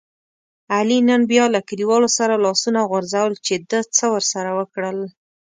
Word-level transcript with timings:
علي 0.75 0.99
نن 1.09 1.21
بیا 1.31 1.45
له 1.53 1.59
کلیوالو 1.69 2.09
سره 2.17 2.41
لاسونه 2.45 2.79
غورځول 2.89 3.33
چې 3.45 3.53
ده 3.69 3.79
څه 3.95 4.05
ورسره 4.13 4.49
وکړل. 4.59 4.97